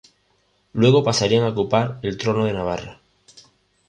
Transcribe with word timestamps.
Luego 0.73 1.03
pasarían 1.03 1.43
a 1.43 1.49
ocupar 1.49 1.99
el 2.01 2.17
trono 2.17 2.45
de 2.45 2.53
Navarra. 2.53 3.01